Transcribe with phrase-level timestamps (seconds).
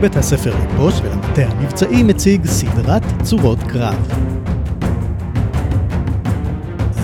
[0.00, 4.08] בית הספר לבוש ולמטה המבצעי מציג סדרת צורות קרב.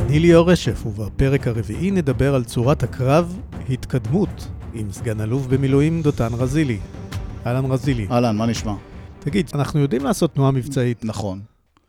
[0.06, 3.40] אני ליאור רשף, ובפרק הרביעי נדבר על צורת הקרב
[3.70, 6.78] התקדמות עם סגן אלוף במילואים דותן רזילי.
[7.46, 8.06] אהלן רזילי.
[8.10, 8.74] אהלן, מה נשמע?
[9.18, 11.04] תגיד, אנחנו יודעים לעשות תנועה מבצעית.
[11.04, 11.40] נכון.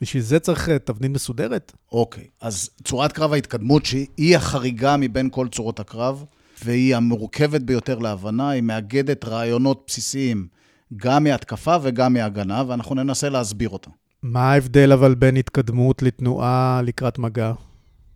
[0.02, 1.72] בשביל זה צריך אה, תבנית מסודרת?
[1.92, 6.24] אוקיי, אז צורת קרב ההתקדמות, שהיא החריגה מבין כל צורות הקרב,
[6.66, 10.58] והיא המורכבת ביותר להבנה, היא מאגדת רעיונות בסיסיים
[10.96, 13.90] גם מהתקפה וגם מהגנה, ואנחנו ננסה להסביר אותה.
[14.24, 17.54] מה ההבדל אבל בין התקדמות לתנועה לקראת מגע?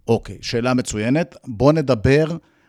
[0.07, 1.35] אוקיי, שאלה מצוינת.
[1.47, 2.25] בואו נדבר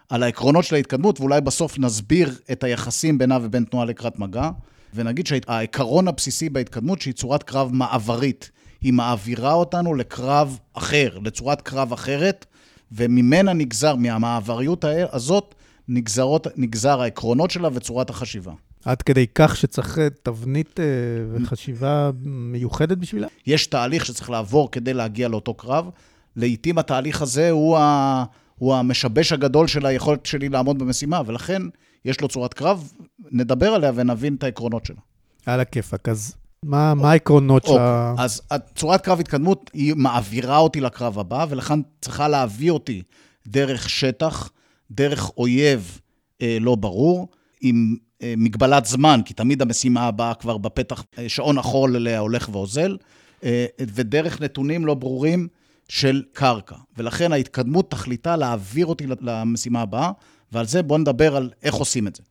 [0.08, 4.50] על העקרונות של ההתקדמות, ואולי בסוף נסביר את היחסים בינה ובין תנועה לקראת מגע,
[4.94, 8.50] ונגיד שהעיקרון הבסיסי בהתקדמות, שהיא צורת קרב מעברית.
[8.80, 12.46] היא מעבירה אותנו לקרב אחר, לצורת קרב אחרת,
[12.92, 15.54] וממנה נגזר, מהמעבריות הזאת,
[15.88, 18.52] נגזרות, נגזר העקרונות שלה וצורת החשיבה.
[18.84, 20.84] עד כדי כך שצריך אה, תבנית אה,
[21.32, 23.26] וחשיבה מיוחדת בשבילה?
[23.46, 25.90] יש תהליך שצריך לעבור כדי להגיע לאותו קרב.
[26.36, 28.24] לעתים התהליך הזה הוא, ה...
[28.54, 31.62] הוא המשבש הגדול של היכולת שלי לעמוד במשימה, ולכן
[32.04, 32.92] יש לו צורת קרב,
[33.30, 35.00] נדבר עליה ונבין את העקרונות שלה.
[35.46, 36.08] על הכיפאק.
[36.08, 38.14] אז מה, מה העקרונות אוקיי, שה...
[38.18, 38.42] אז
[38.74, 43.02] צורת קרב התקדמות, היא מעבירה אותי לקרב הבא, ולכן צריכה להביא אותי
[43.46, 44.50] דרך שטח,
[44.90, 46.00] דרך אויב
[46.42, 47.28] אה, לא ברור,
[47.60, 47.96] עם
[48.36, 52.96] מגבלת זמן, כי תמיד המשימה הבאה כבר בפתח, אה, שעון החול אליה הולך ואוזל,
[53.44, 55.48] אה, ודרך נתונים לא ברורים
[55.88, 56.76] של קרקע.
[56.96, 60.10] ולכן ההתקדמות תכליתה להעביר אותי למשימה הבאה,
[60.52, 62.22] ועל זה בואו נדבר על איך עושים את זה.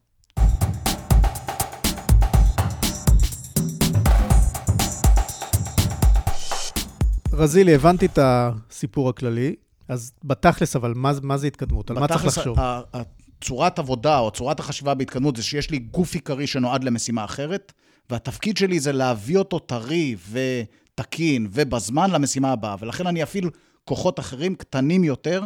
[7.34, 9.56] רזילי, הבנתי את הסיפור הכללי,
[9.88, 11.92] אז בתכלס, אבל מה, מה זה התקדמות?
[11.92, 12.58] על מה צריך לחשוב?
[13.42, 17.74] צורת עבודה או צורת החשיבה בהתקדמות זה שיש לי גוף עיקרי שנועד למשימה אחרת,
[18.10, 23.50] והתפקיד שלי זה להביא אותו טרי ותקין ובזמן למשימה הבאה, ולכן אני אפעיל
[23.86, 25.44] כוחות אחרים קטנים יותר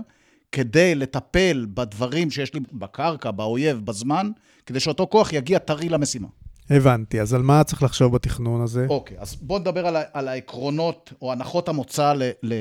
[0.52, 4.32] כדי לטפל בדברים שיש לי בקרקע, באויב, בזמן,
[4.66, 6.28] כדי שאותו כוח יגיע טרי למשימה.
[6.70, 8.86] הבנתי, אז על מה צריך לחשוב בתכנון הזה?
[8.90, 12.54] אוקיי, אז בואו נדבר על, על העקרונות או הנחות המוצא ל, ל,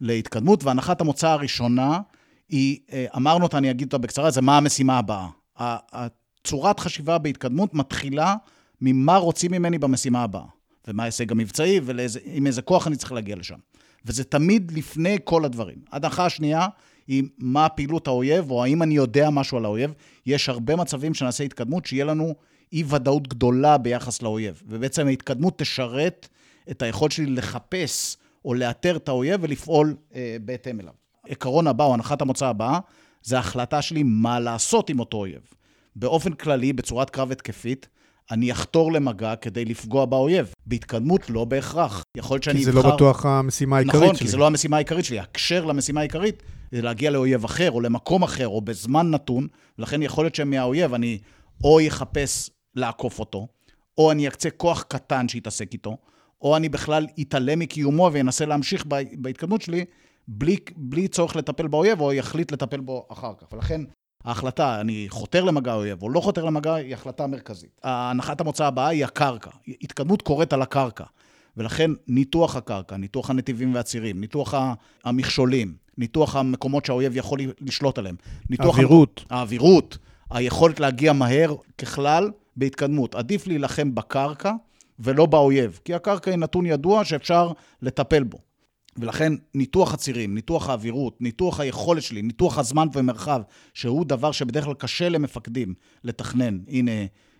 [0.00, 1.98] להתקדמות, והנחת המוצא הראשונה
[2.48, 5.28] היא, אה, אמרנו אותה, אני אגיד אותה בקצרה, זה מה המשימה הבאה.
[5.56, 8.34] הצורת חשיבה בהתקדמות מתחילה
[8.80, 10.44] ממה רוצים ממני במשימה הבאה,
[10.88, 13.58] ומה ההישג המבצעי, ועם איזה כוח אני צריך להגיע לשם.
[14.04, 15.78] וזה תמיד לפני כל הדברים.
[15.92, 16.66] ההנחה השנייה
[17.06, 19.92] היא מה פעילות האויב, או האם אני יודע משהו על האויב.
[20.26, 22.34] יש הרבה מצבים שנעשה התקדמות, שיהיה לנו
[22.72, 24.62] אי-ודאות גדולה ביחס לאויב.
[24.66, 26.28] ובעצם ההתקדמות תשרת
[26.70, 30.92] את היכולת שלי לחפש או לאתר את האויב ולפעול אה, בהתאם אליו.
[31.28, 32.78] עקרון הבא, או הנחת המוצא הבאה,
[33.22, 35.40] זה ההחלטה שלי מה לעשות עם אותו אויב.
[35.96, 37.88] באופן כללי, בצורת קרב התקפית,
[38.30, 40.52] אני אחתור למגע כדי לפגוע באויב.
[40.66, 42.02] בהתקדמות לא בהכרח.
[42.16, 42.72] יכול להיות שאני אבחר...
[42.72, 44.14] כי זה לא בטוח המשימה העיקרית נכון, שלי.
[44.14, 45.18] נכון, כי זה לא המשימה העיקרית שלי.
[45.18, 46.42] הקשר למשימה העיקרית
[46.72, 49.46] זה להגיע לאויב אחר, או למקום אחר, או בזמן נתון,
[49.78, 51.18] ולכן יכול להיות שמהאויב אני
[51.64, 53.46] או אחפש לעקוף אותו,
[53.98, 55.96] או אני אקצה כוח קטן שיתעסק איתו,
[56.42, 58.84] או אני בכלל אתעלם מקיומו וינסה להמשיך
[59.18, 59.84] בהתקדמות שלי
[60.28, 63.52] בלי, בלי צורך לטפל באויב, או יחליט לטפל בו אחר כך.
[63.52, 63.80] ולכן
[64.24, 67.80] ההחלטה, אני חותר למגע אויב או לא חותר למגע, היא החלטה מרכזית.
[67.84, 69.50] הנחת המוצא הבאה היא הקרקע.
[69.82, 71.04] התקדמות קורית על הקרקע.
[71.56, 74.54] ולכן ניתוח הקרקע, ניתוח הנתיבים והצירים, ניתוח
[75.04, 78.16] המכשולים, ניתוח המקומות שהאויב יכול לשלוט עליהם.
[78.58, 79.24] האווירות.
[79.30, 79.98] האווירות,
[80.30, 83.14] היכולת להגיע מהר ככלל בהתקדמות.
[83.14, 84.52] עדיף להילחם בקרקע
[84.98, 88.38] ולא באויב, כי הקרקע היא נתון ידוע שאפשר לטפל בו.
[88.98, 93.40] ולכן ניתוח הצירים, ניתוח האווירות, ניתוח היכולת שלי, ניתוח הזמן ומרחב,
[93.74, 95.74] שהוא דבר שבדרך כלל קשה למפקדים
[96.04, 96.58] לתכנן.
[96.68, 96.92] הנה,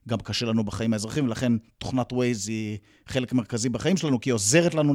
[0.09, 4.35] גם קשה לנו בחיים האזרחיים, ולכן תוכנת Waze היא חלק מרכזי בחיים שלנו, כי היא
[4.35, 4.95] עוזרת לנו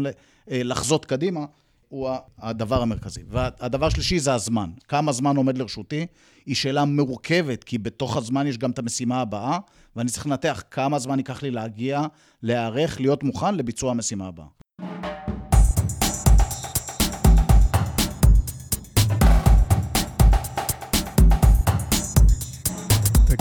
[0.52, 1.46] אה, לחזות קדימה,
[1.90, 3.22] הוא הדבר המרכזי.
[3.28, 4.70] והדבר השלישי זה הזמן.
[4.88, 6.06] כמה זמן עומד לרשותי?
[6.46, 9.60] היא שאלה מורכבת, כי בתוך הזמן יש גם את המשימה הבאה,
[9.96, 12.02] ואני צריך לנתח כמה זמן ייקח לי להגיע,
[12.44, 14.46] להיערך, להיות מוכן לביצוע המשימה הבאה.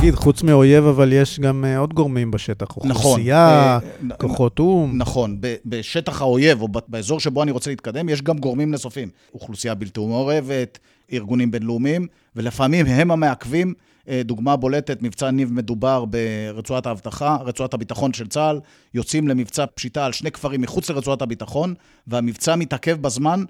[0.01, 2.67] תגיד, חוץ מאויב, אבל יש גם uh, עוד גורמים בשטח.
[2.71, 2.91] נכון.
[2.91, 4.99] אוכלוסייה, נכון, כוחות או"ם.
[4.99, 5.37] נכון.
[5.65, 9.09] בשטח האויב, או באזור שבו אני רוצה להתקדם, יש גם גורמים נוספים.
[9.35, 10.79] אוכלוסייה בלתי מעורבת,
[11.13, 12.07] ארגונים בינלאומיים,
[12.37, 13.75] ולפעמים הם המעכבים.
[14.09, 18.61] אה, דוגמה בולטת, מבצע ניב מדובר ברצועת האבטחה, רצועת הביטחון של צה"ל,
[18.95, 21.75] יוצאים למבצע פשיטה על שני כפרים מחוץ לרצועת הביטחון,
[22.07, 23.45] והמבצע מתעכב בזמן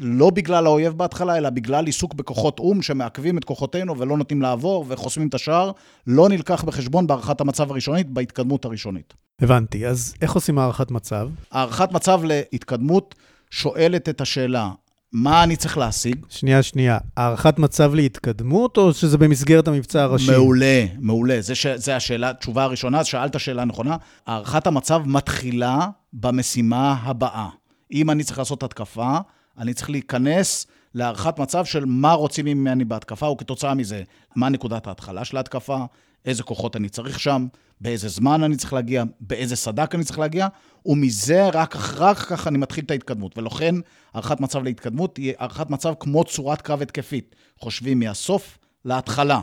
[0.00, 4.84] לא בגלל האויב בהתחלה, אלא בגלל עיסוק בכוחות או"ם שמעכבים את כוחותינו ולא נותנים לעבור
[4.88, 5.70] וחוסמים את השער,
[6.06, 9.14] לא נלקח בחשבון בהערכת המצב הראשונית, בהתקדמות הראשונית.
[9.40, 9.86] הבנתי.
[9.86, 11.28] אז איך עושים הערכת מצב?
[11.52, 13.14] הערכת מצב להתקדמות
[13.50, 14.70] שואלת את השאלה,
[15.12, 16.26] מה אני צריך להשיג?
[16.28, 16.98] שנייה, שנייה.
[17.16, 20.30] הערכת מצב להתקדמות, או שזה במסגרת המבצע הראשי?
[20.30, 21.40] מעולה, מעולה.
[21.40, 21.66] זה, ש...
[21.66, 23.96] זה השאלה, התשובה הראשונה, שאלת שאלה נכונה.
[24.26, 27.48] הערכת המצב מתחילה במשימה הבאה.
[27.92, 29.18] אם אני צריך לעשות התקפה,
[29.58, 34.02] אני צריך להיכנס להערכת מצב של מה רוצים ממני בהתקפה, וכתוצאה מזה,
[34.36, 35.84] מה נקודת ההתחלה של ההתקפה,
[36.24, 37.46] איזה כוחות אני צריך שם,
[37.80, 40.48] באיזה זמן אני צריך להגיע, באיזה סדק אני צריך להגיע,
[40.86, 43.38] ומזה רק אחר כך אני מתחיל את ההתקדמות.
[43.38, 43.74] ולכן,
[44.14, 47.36] הערכת מצב להתקדמות היא הערכת מצב כמו צורת קרב התקפית.
[47.58, 49.40] חושבים מהסוף להתחלה.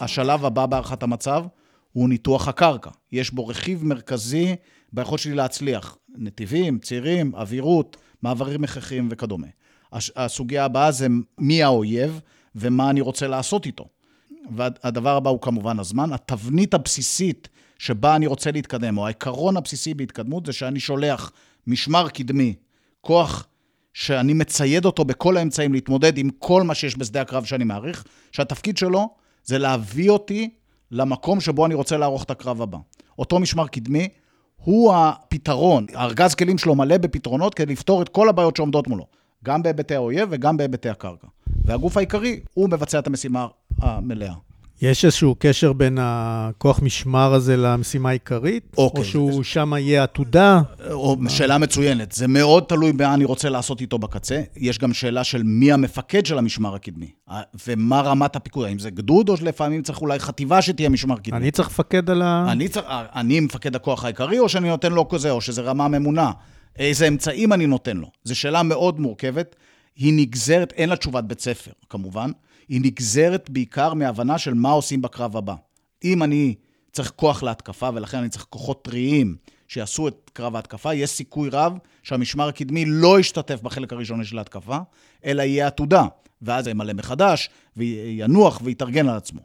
[0.00, 1.44] השלב הבא בהערכת המצב
[1.92, 2.90] הוא ניתוח הקרקע.
[3.12, 4.56] יש בו רכיב מרכזי
[4.92, 5.96] ביכולת שלי להצליח.
[6.16, 9.46] נתיבים, צירים, אווירות, מעברים הכרחיים וכדומה.
[9.92, 11.06] הסוגיה הבאה זה
[11.38, 12.20] מי האויב
[12.54, 13.88] ומה אני רוצה לעשות איתו.
[14.50, 16.12] והדבר הבא הוא כמובן הזמן.
[16.12, 17.48] התבנית הבסיסית
[17.78, 21.32] שבה אני רוצה להתקדם, או העיקרון הבסיסי בהתקדמות, זה שאני שולח
[21.66, 22.54] משמר קדמי,
[23.00, 23.46] כוח
[23.94, 28.76] שאני מצייד אותו בכל האמצעים להתמודד עם כל מה שיש בשדה הקרב שאני מעריך, שהתפקיד
[28.76, 29.08] שלו
[29.44, 30.50] זה להביא אותי
[30.90, 32.78] למקום שבו אני רוצה לערוך את הקרב הבא.
[33.18, 34.08] אותו משמר קדמי
[34.56, 35.86] הוא הפתרון.
[35.94, 39.06] הארגז כלים שלו מלא בפתרונות כדי לפתור את כל הבעיות שעומדות מולו,
[39.44, 41.26] גם בהיבטי האויב וגם בהיבטי הקרקע.
[41.64, 43.46] והגוף העיקרי, הוא מבצע את המשימה
[43.78, 44.34] המלאה.
[44.82, 48.74] יש איזשהו קשר בין הכוח משמר הזה למשימה העיקרית?
[48.76, 49.00] אוקיי.
[49.00, 50.60] או שהוא שם יהיה עתודה?
[50.90, 52.12] או שאלה מצוינת.
[52.12, 54.42] זה מאוד תלוי מה אני רוצה לעשות איתו בקצה.
[54.56, 57.10] יש גם שאלה של מי המפקד של המשמר הקדמי,
[57.66, 61.36] ומה רמת הפיקוד, האם זה גדוד, או שלפעמים צריך אולי חטיבה שתהיה משמר קדמי.
[61.36, 62.46] אני צריך לפקד על ה...
[62.52, 66.30] אני, צריך, אני מפקד הכוח העיקרי, או שאני נותן לו כזה, או שזה רמה ממונה.
[66.78, 68.10] איזה אמצעים אני נותן לו.
[68.24, 69.56] זו שאלה מאוד מורכבת.
[69.96, 72.30] היא נגזרת, אין לה תשובת בית ספר, כמובן.
[72.68, 75.54] היא נגזרת בעיקר מהבנה של מה עושים בקרב הבא.
[76.04, 76.54] אם אני
[76.92, 79.36] צריך כוח להתקפה, ולכן אני צריך כוחות טריים
[79.68, 84.78] שיעשו את קרב ההתקפה, יש סיכוי רב שהמשמר הקדמי לא ישתתף בחלק הראשוני של ההתקפה,
[85.24, 86.04] אלא יהיה עתודה,
[86.42, 89.40] ואז ימלא מחדש, וינוח ויתארגן על עצמו.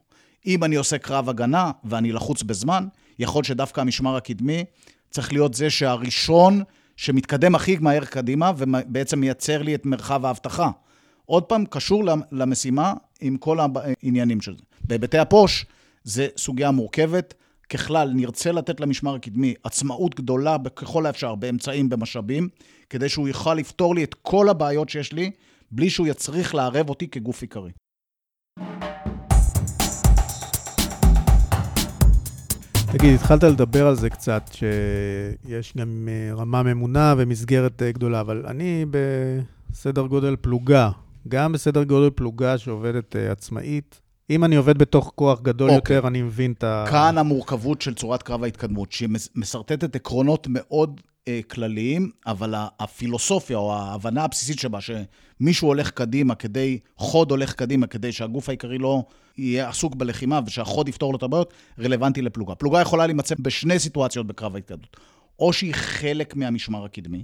[0.46, 2.88] אם אני עושה קרב הגנה ואני לחוץ בזמן,
[3.20, 4.64] יכול שדווקא המשמר הקדמי
[5.10, 6.64] צריך להיות זה שהראשון
[6.98, 10.70] שמתקדם הכי מהר קדימה, ובעצם מייצר לי את מרחב האבטחה.
[11.34, 14.64] עוד פעם, קשור למשימה עם כל העניינים של זה.
[14.88, 15.66] בהיבטי הפוש,
[16.04, 17.34] זה סוגיה מורכבת.
[17.70, 22.50] ככלל, נרצה לתת למשמר הקדמי עצמאות גדולה ככל האפשר, באמצעים, במשאבים,
[22.90, 25.32] כדי שהוא יוכל לפתור לי את כל הבעיות שיש לי,
[25.72, 27.72] בלי שהוא יצריך לערב אותי כגוף עיקרי.
[32.92, 38.46] תגיד, התחלת לדבר על זה קצת, שיש גם אה, רמה ממונה ומסגרת אה, גדולה, אבל
[38.48, 38.86] אני
[39.72, 40.90] בסדר גודל פלוגה.
[41.28, 44.02] גם בסדר גודל פלוגה שעובדת uh, עצמאית.
[44.30, 45.74] אם אני עובד בתוך כוח גדול okay.
[45.74, 45.96] אוקיי.
[45.96, 46.86] יותר, אני מבין את ה...
[46.90, 53.74] כאן המורכבות של צורת קרב ההתקדמות, שהיא משרטטת עקרונות מאוד uh, כלליים, אבל הפילוסופיה או
[53.74, 59.04] ההבנה הבסיסית שבה, שמישהו הולך קדימה כדי, חוד הולך קדימה כדי שהגוף העיקרי לא
[59.38, 62.56] יהיה עסוק בלחימה ושהחוד יפתור לו את הבעיות, רלוונטי לפלוגה.
[62.56, 64.98] פלוגה יכולה להימצא בשני סיטואציות בקרב ההתקדמות.
[65.40, 67.24] או שהיא חלק מהמשמר הקדמי,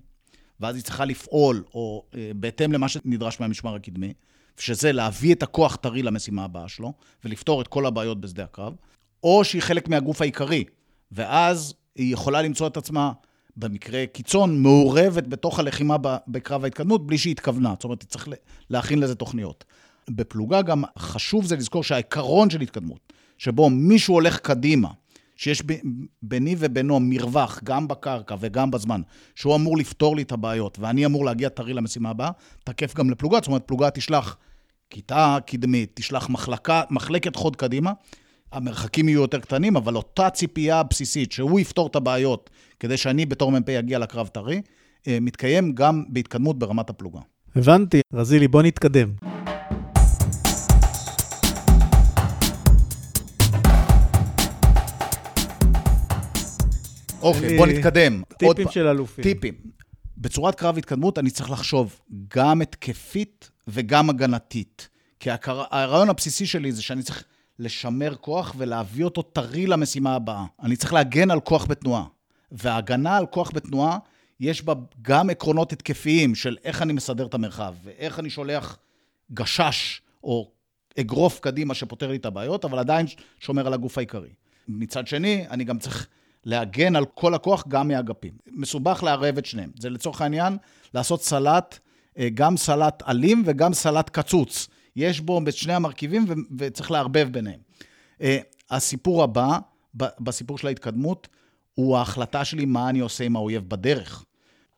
[0.60, 4.14] ואז היא צריכה לפעול, או אה, בהתאם למה שנדרש מהמשמר הקדמי,
[4.58, 6.94] שזה להביא את הכוח טרי למשימה הבאה שלו,
[7.26, 8.76] ולפתור את כל הבעיות בשדה הקרב,
[9.24, 10.64] או שהיא חלק מהגוף העיקרי,
[11.12, 13.12] ואז היא יכולה למצוא את עצמה,
[13.58, 15.96] במקרה קיצון, מעורבת בתוך הלחימה
[16.28, 17.74] בקרב ההתקדמות, בלי שהיא התכוונה.
[17.74, 18.28] זאת אומרת, היא צריך
[18.70, 19.66] להכין לזה תוכניות.
[20.10, 24.90] בפלוגה גם חשוב זה לזכור שהעיקרון של התקדמות, שבו מישהו הולך קדימה,
[25.40, 25.64] שיש
[26.22, 29.02] ביני ובינו מרווח, גם בקרקע וגם בזמן,
[29.36, 32.32] שהוא אמור לפתור לי את הבעיות, ואני אמור להגיע טרי למשימה הבאה,
[32.64, 33.38] תקף גם לפלוגה.
[33.38, 34.38] זאת אומרת, פלוגה תשלח
[34.90, 37.92] כיתה קדמית, תשלח מחלקה, מחלקת חוד קדימה.
[38.52, 43.52] המרחקים יהיו יותר קטנים, אבל אותה ציפייה בסיסית, שהוא יפתור את הבעיות, כדי שאני בתור
[43.52, 44.62] מ"פ אגיע לקרב טרי,
[45.08, 47.20] אה, מתקיים גם בהתקדמות ברמת הפלוגה.
[47.56, 48.02] הבנתי.
[48.14, 49.29] רזילי, בוא נתקדם.
[57.22, 58.22] אוקיי, בוא נתקדם.
[58.38, 59.24] טיפים של אלופים.
[59.24, 59.54] טיפים.
[60.18, 62.02] בצורת קרב התקדמות אני צריך לחשוב
[62.36, 64.90] גם התקפית וגם הגנתית.
[65.20, 67.24] כי הרעיון הבסיסי שלי זה שאני צריך
[67.60, 70.46] לשמר כוח ולהביא אותו טרי למשימה הבאה.
[70.64, 72.06] אני צריך להגן על כוח בתנועה.
[72.52, 73.98] וההגנה על כוח בתנועה,
[74.40, 78.78] יש בה גם עקרונות התקפיים של איך אני מסדר את המרחב, ואיך אני שולח
[79.34, 80.52] גשש או
[81.00, 83.06] אגרוף קדימה שפותר לי את הבעיות, אבל עדיין
[83.40, 84.30] שומר על הגוף העיקרי.
[84.68, 86.08] מצד שני, אני גם צריך
[86.50, 88.34] להגן על כל הכוח גם מאגפים.
[88.48, 89.72] מסובך לערב את שניהם.
[89.80, 90.58] זה לצורך העניין
[90.94, 91.80] לעשות סלט,
[92.18, 94.68] אה, גם סלט אלים וגם סלט קצוץ.
[94.96, 96.26] יש בו את שני המרכיבים
[96.58, 97.60] וצריך לערבב ביניהם.
[98.22, 98.38] אה,
[98.72, 99.58] הסיפור הבא,
[99.96, 101.28] בסיפור של ההתקדמות,
[101.76, 104.26] הוא ההחלטה שלי מה אני עושה עם האויב בדרך.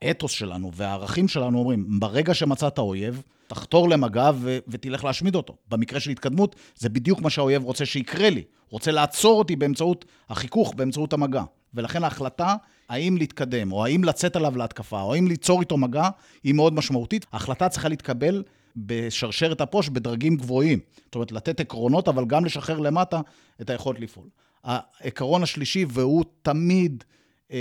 [0.02, 5.56] האתוס שלנו והערכים שלנו אומרים, ברגע שמצאת אויב, תחתור למגע ו- ותלך להשמיד אותו.
[5.70, 8.44] במקרה של התקדמות, זה בדיוק מה שהאויב רוצה שיקרה לי.
[8.70, 11.44] רוצה לעצור אותי באמצעות החיכוך, באמצעות המגע.
[11.74, 12.56] ולכן ההחלטה
[12.90, 16.10] האם להתקדם, או האם לצאת עליו להתקפה, או האם ליצור איתו מגע,
[16.44, 17.26] היא מאוד משמעותית.
[17.32, 18.44] ההחלטה צריכה להתקבל
[18.76, 20.80] בשרשרת הפוש בדרגים גבוהים.
[21.06, 23.22] זאת אומרת, לתת עקרונות, אבל גם לשחרר למטה
[23.62, 24.28] את היכולת לפעול.
[24.64, 27.04] העיקרון השלישי, והוא תמיד
[27.52, 27.58] אה,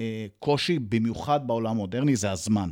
[0.00, 2.70] אה, קושי, במיוחד בעולם המודרני, זה הזמן.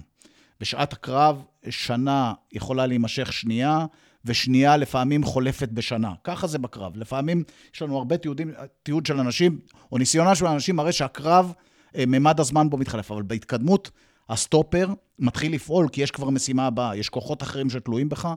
[0.60, 3.86] בשעת הקרב, שנה יכולה להימשך שנייה,
[4.24, 6.12] ושנייה לפעמים חולפת בשנה.
[6.24, 6.96] ככה זה בקרב.
[6.96, 7.42] לפעמים
[7.74, 8.50] יש לנו הרבה תיעודים,
[8.82, 9.58] תיעוד של אנשים,
[9.92, 11.52] או ניסיונה של אנשים מראה שהקרב,
[11.96, 13.10] אה, ממד הזמן בו מתחלף.
[13.10, 13.90] אבל בהתקדמות,
[14.28, 14.88] הסטופר
[15.18, 18.28] מתחיל לפעול, כי יש כבר משימה הבאה, יש כוחות אחרים שתלויים בך,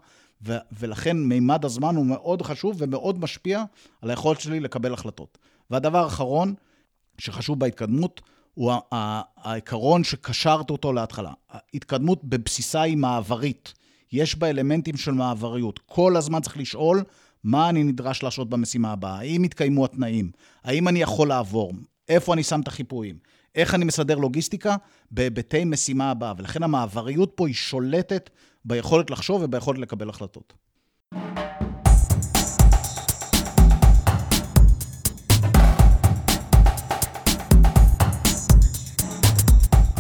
[0.46, 3.64] ו- ולכן מימד הזמן הוא מאוד חשוב ומאוד משפיע
[4.02, 5.38] על היכולת שלי לקבל החלטות.
[5.70, 6.54] והדבר האחרון,
[7.18, 8.22] שחשוב בהתקדמות,
[8.54, 8.74] הוא
[9.38, 11.32] העיקרון שקשרת אותו להתחלה.
[11.50, 13.74] ההתקדמות בבסיסה היא מעברית.
[14.12, 15.80] יש בה אלמנטים של מעבריות.
[15.86, 17.04] כל הזמן צריך לשאול
[17.44, 20.32] מה אני נדרש לעשות במשימה הבאה, האם יתקיימו התנאים,
[20.64, 21.74] האם אני יכול לעבור,
[22.10, 23.18] איפה אני שם את החיפויים,
[23.56, 24.76] איך אני מסדר לוגיסטיקה
[25.12, 26.34] בהיבטי משימה הבאה.
[26.38, 28.30] ולכן המעבריות פה היא שולטת
[28.66, 30.54] ביכולת לחשוב וביכולת לקבל החלטות.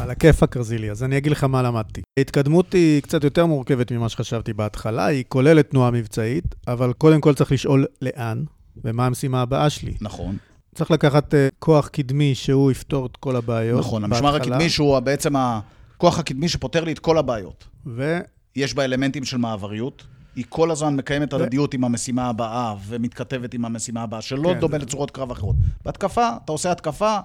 [0.05, 2.01] על הכיפאק רזילי, אז אני אגיד לך מה למדתי.
[2.17, 7.33] ההתקדמות היא קצת יותר מורכבת ממה שחשבתי בהתחלה, היא כוללת תנועה מבצעית, אבל קודם כל
[7.33, 8.43] צריך לשאול לאן
[8.83, 9.93] ומה המשימה הבאה שלי.
[10.01, 10.37] נכון.
[10.75, 13.79] צריך לקחת uh, כוח קדמי שהוא יפתור את כל הבעיות.
[13.79, 17.63] נכון, המשמר הקדמי שהוא בעצם הכוח הקדמי שפותר לי את כל הבעיות.
[17.85, 18.19] ו...
[18.55, 20.03] יש בה אלמנטים של מעבריות.
[20.35, 21.73] היא כל הזמן מקיימת הדדיות.
[21.73, 24.85] עם המשימה הבאה ומתכתבת עם המשימה הבאה, שלא כן, דומה זה...
[24.85, 25.55] לצורות קרב אחרות.
[25.85, 27.17] בהתקפה, אתה עושה התקפה,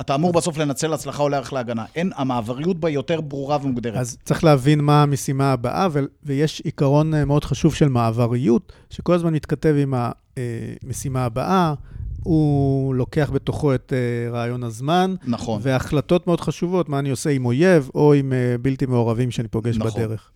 [0.00, 1.84] אתה אמור בסוף לנצל הצלחה או לערך להגנה.
[1.94, 3.96] אין, המעבריות בה יותר ברורה ומוגדרת.
[3.96, 9.14] אז צריך להבין מה המשימה הבאה, ו- ויש עיקרון אה, מאוד חשוב של מעבריות, שכל
[9.14, 11.74] הזמן מתכתב עם המשימה הבאה.
[12.22, 15.14] הוא לוקח בתוכו את uh, רעיון הזמן.
[15.24, 15.60] נכון.
[15.64, 19.76] והחלטות מאוד חשובות, מה אני עושה עם אויב או עם uh, בלתי מעורבים שאני פוגש
[19.76, 20.02] נכון.
[20.02, 20.30] בדרך.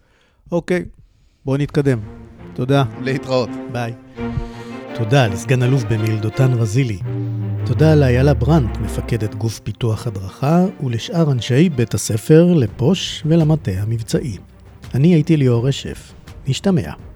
[0.52, 0.84] אוקיי,
[1.44, 1.98] בואו נתקדם.
[2.54, 2.84] תודה.
[3.02, 3.48] להתראות.
[3.72, 3.92] ביי.
[4.94, 6.98] תודה לסגן אלוף במיל' דותן רזילי.
[7.72, 14.36] תודה לאיילה ברנט, מפקדת גוף פיתוח הדרכה, ולשאר אנשי בית הספר, לפוש ולמטה המבצעי.
[14.94, 16.12] אני הייתי ליאור רשף.
[16.48, 17.09] נשתמע.